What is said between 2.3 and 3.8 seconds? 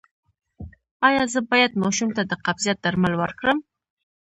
قبضیت درمل ورکړم؟